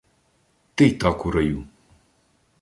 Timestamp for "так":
0.91-1.25